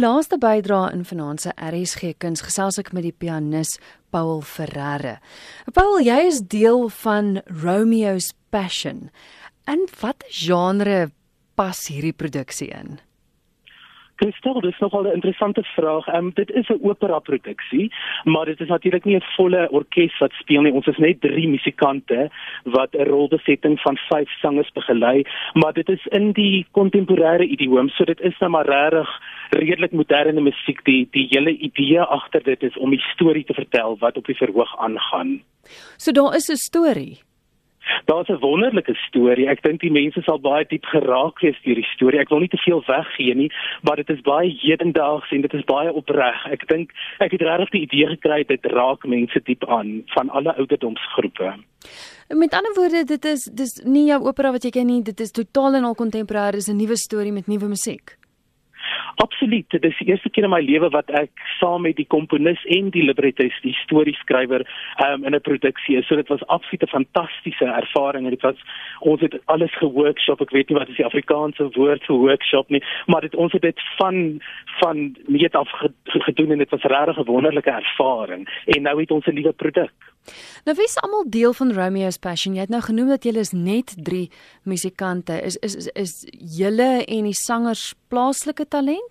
[0.00, 3.76] laaste bydrae in vanaand se RSG Kuns gesels ek met die pianis
[4.14, 5.16] Paul Ferreira.
[5.74, 9.08] Paul, jy is deel van Romeo's Passion.
[9.66, 11.10] En wat genre
[11.58, 12.98] pas hierdie produksie in?
[14.18, 16.06] Kristel, dis nogal 'n interessante vraag.
[16.06, 17.92] Ehm um, dit is 'n opera produksie,
[18.24, 20.72] maar dit is natuurlik nie 'n volle orkes wat speel nie.
[20.72, 22.30] Ons is net drie musikante
[22.64, 25.22] wat 'n rolbesetting van 5 sangers begelei,
[25.52, 29.08] maar dit is in die kontemporêre idioom, so dit is nou maar regtig
[29.50, 30.84] redelik moderne musiek.
[30.84, 34.36] Die die hele idee agter dit is om 'n storie te vertel wat op die
[34.36, 35.42] verhoog aangaan.
[35.96, 37.27] So daar is 'n storie.
[38.04, 39.48] Daar's 'n wonderlike storie.
[39.48, 42.20] Ek dink die mense sal baie diep geraak wees deur die storie.
[42.20, 43.50] Ek wil nie te veel weggee nie,
[43.82, 46.46] maar dit is baie hedendaags en dit is baie opreg.
[46.50, 50.56] Ek dink ek het regtig die idee gekry dit raak mense diep aan van alle
[50.56, 51.54] ouderdomsgroepe.
[52.28, 55.30] Met ander woorde, dit is dis nie jou opera wat jy ken nie, dit is
[55.30, 58.18] totaal en al kontemporêr, dis 'n nuwe storie met nuwe musiek.
[59.18, 62.60] Absoluut, dit is die eerste keer in my lewe wat ek saam met die komponis
[62.76, 64.62] en die librettis, die storieskrywer,
[65.06, 66.06] um, in 'n produksie is.
[66.06, 68.60] So dit was absoluut 'n fantastiese ervaring en dit was
[69.00, 70.40] ons het alles geworkshop.
[70.40, 73.62] Ek weet nie wat is die Afrikaanse woord vir workshop nie, maar dit ons het
[73.62, 74.40] dit van
[74.80, 75.68] van meet af
[76.04, 78.48] gedoen en dit was regtig 'n wonderlike ervaring.
[78.66, 79.92] En nou het ons 'n nuwe produk.
[80.64, 82.54] Nou wie is almal deel van Romeo's Passion?
[82.54, 84.30] Jy het nou genoem dat julle is net 3
[84.62, 85.40] musikante.
[85.42, 86.12] Is is is, is
[86.58, 89.07] julle en die sangers plaaslike talent?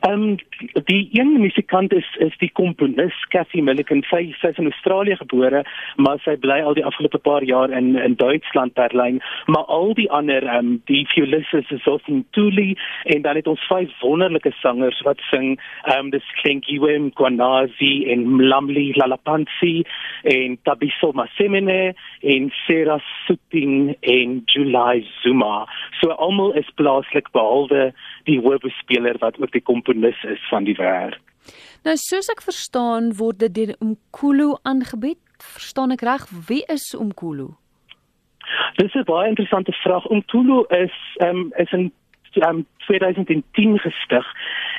[0.00, 0.36] Ehm um,
[0.84, 4.02] die een musikant is is die komponis Cathy Milliken.
[4.10, 5.62] Sy sy is in Australië gebore,
[5.96, 9.20] maar sy bly al die afgelope paar jaar in in Duitsland Berlyn.
[9.46, 13.46] Maar al die ander ehm um, die violists is so in Tuli en dan het
[13.46, 19.84] ons vyf wonderlike sangers wat sing ehm um, dis Klenkiwe Kwanazi en Mlamli Lalapansi
[20.22, 25.66] en Tabiso Masemene en Sera Suting en July Zuma.
[26.00, 27.92] So almal is plaaslik behalwe
[28.24, 31.20] die hoofspeler wat ook die komponis is van die werk.
[31.84, 35.20] Nou soos ek verstaan word dit deur Umkulu aangebied.
[35.38, 37.48] Verstaan ek reg wie is Umkulu?
[38.76, 40.10] Dis 'n baie interessante vraag.
[40.10, 41.92] Umkulu is um, is 'n
[42.48, 44.26] um, 2010 gestig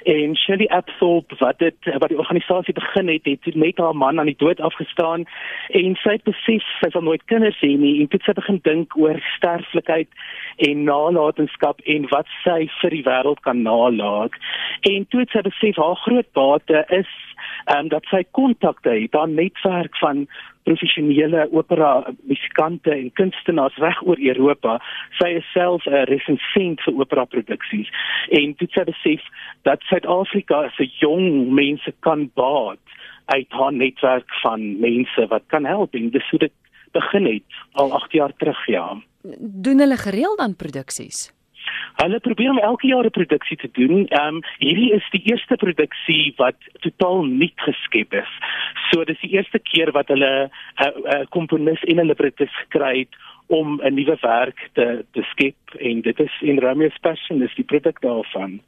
[0.04, 4.32] en Shirley Abthorpe wat dit wat die organisasie begin het het net haar man aan
[4.32, 5.26] die dood afgestaan.
[5.70, 8.02] En sy het besef sy sal nooit kinders hê nie.
[8.02, 10.10] En toe sy begin dink oor sterflikheid
[10.58, 14.34] en nalatenskap en wat sy vir die wêreld kan nalat
[14.82, 17.10] en toe het sy besef haar groot bate is
[17.76, 20.28] um, dat sy kontakte het, 'n netwerk van
[20.68, 21.92] professionele opera
[22.32, 24.78] musikante en kunstenaars reg oor Europa.
[25.20, 27.90] Sy is self 'n resensent vir opera produksies
[28.40, 29.24] en dit sê besef
[29.64, 32.84] dat Suid-Afrika se jong mense kan baat
[33.26, 36.54] uit haar netwerk van mense wat kan help en dis hoe dit
[36.92, 39.02] begin het al 8 jaar terug ja.
[39.40, 41.37] Doen hulle gereeld aan produksies?
[41.98, 44.08] Hulle probeer om elke jaar 'n produksie te doen.
[44.08, 48.32] Ehm um, hierdie is die eerste produksie wat totaal nuut geskep is.
[48.90, 50.50] So dis die eerste keer wat hulle 'n
[50.84, 53.16] uh, uh, komponis en 'n librettis gekry het
[53.48, 57.64] om 'n nuwe werk te te skep en dit is in Romeo's Passion is die
[57.64, 58.62] produk daarvan.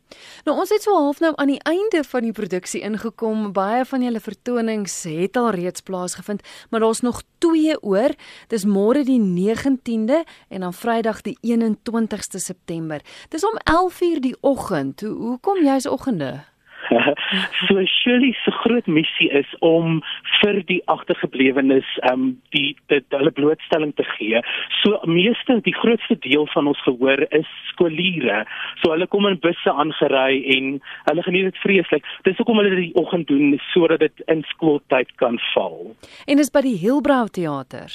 [0.45, 3.51] Nou ons het so half nou aan die einde van die produksie ingekom.
[3.51, 8.09] Baie van julle vertonings het al reeds plaasgevind, maar daar's nog twee oor.
[8.47, 13.01] Dis môre die 19de en dan Vrydag die 21ste September.
[13.29, 15.01] Dis om 11:00 die oggend.
[15.01, 16.43] Hoe hoekom jy's oggende?
[17.67, 19.99] so Shirley se groot missie is om
[20.39, 24.41] vir die agtergeblewenes um die dit hulle blootstelling te gee.
[24.81, 28.43] So meeste die grootste deel van ons gehoor is skooliere.
[28.81, 30.79] So hulle kom in busse aangery en
[31.09, 32.07] hulle geniet dit vreeslik.
[32.27, 35.93] Dis hoekom hulle dit die oggend doen sodat dit in skooltyd kan val.
[36.27, 37.93] En dis by die Hilbrau teater.